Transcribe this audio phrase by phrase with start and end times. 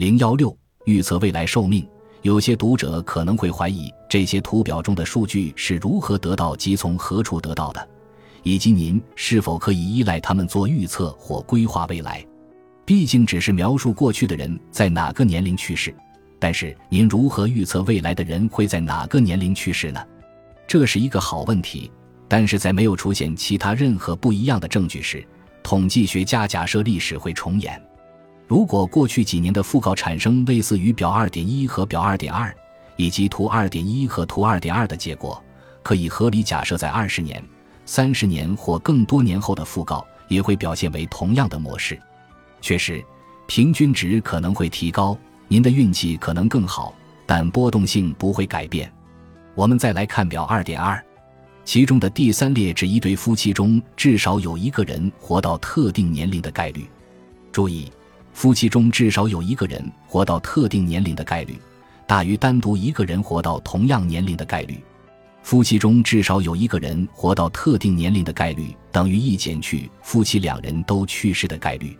[0.00, 0.56] 零幺六
[0.86, 1.86] 预测未来寿命。
[2.22, 7.88] 有些读者可能会怀疑这些图表中的数据是如何得到及从何处得到的，
[8.42, 12.26] 以及您是否可以依赖它们做预测或规划未来。
[12.86, 15.94] 毕竟只是描述过去的人在哪个年龄去世，
[16.38, 20.00] 但是您如何预测未来的人会在哪个年龄去世呢？
[20.66, 21.92] 这是一个好问题。
[22.26, 25.22] 但是在没有出现其他任何不一样的证据时，
[25.62, 27.78] 统计学家假设历史会重演。
[28.50, 32.52] 如果过去几年的讣告产生类似于表二点一和表二点二，
[32.96, 35.40] 以及图二点一和图二点二的结果，
[35.84, 37.40] 可以合理假设在二十年、
[37.86, 41.96] 三十年或更多年后的讣告也会表现为同样的模式。
[42.60, 43.00] 确实，
[43.46, 46.92] 平均值可能会提高，您的运气可能更好，
[47.26, 48.92] 但波动性不会改变。
[49.54, 51.00] 我们再来看表二点二，
[51.64, 56.84] 其中的第三列指一对夫妻中至少有一个人活到特定年龄的概率。
[57.52, 57.88] 注意。
[58.32, 61.58] 夫妻中至少有一个人活到特定年龄的概率，
[62.06, 64.82] 大于单独一个人活到同样年龄的概率。
[65.42, 71.96] 夫妻中至少有一个人活到特定年龄的概率，等于一减去夫妻两人都去世的概率。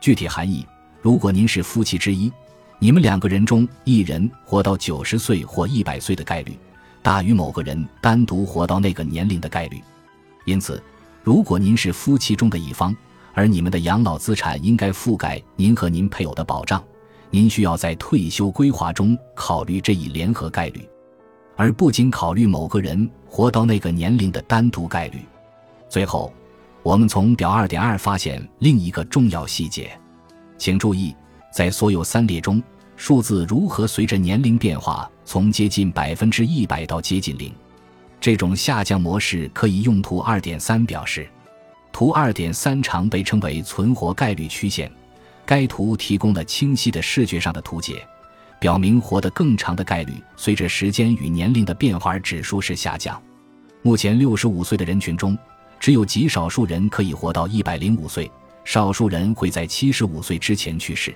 [0.00, 0.66] 具体含义：
[1.00, 2.30] 如果您是夫妻之一，
[2.78, 6.58] 你们两个人中一人活到九十岁或一百岁的概率，
[7.02, 9.80] 大于某个人单独活到那个年龄的概率。
[10.44, 10.82] 因此，
[11.22, 12.94] 如果您是夫妻中的一方，
[13.34, 16.82] 而你们的养老资产应该覆盖您和您配偶的保障，
[17.30, 20.86] 您需要在退休规划中考虑这一联合概率，
[21.56, 25.20] 而不仅考虑某个人活到那个年龄的单独概率。
[25.88, 26.32] 最后，
[26.82, 29.98] 我们从表二点二发现另一个重要细节，
[30.58, 31.14] 请注意，
[31.52, 32.62] 在所有三列中，
[32.96, 37.52] 数字如何随着年龄变化从接近百分之一百到接近零。
[38.20, 41.28] 这种下降模式可以用图二点三表示。
[42.02, 44.90] 图二点三常被称为存活概率曲线，
[45.46, 48.04] 该图提供了清晰的视觉上的图解，
[48.58, 53.22] 表明活得更长的概率随着时间与年龄的变化而指数式下降。
[53.82, 55.38] 目前六十五岁的人群中，
[55.78, 58.28] 只有极少数人可以活到一百零五岁，
[58.64, 61.14] 少数人会在七十五岁之前去世。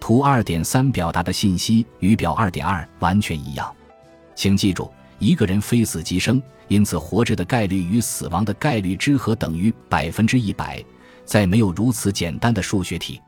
[0.00, 3.70] 图二点三表达的信息与表二点二完全一样，
[4.34, 4.90] 请记住。
[5.24, 10.84] 一个人非死即生，因此活着的概率与死亡的概率之和等于百分之一百。
[11.24, 13.18] 再没有如此简单的数学题。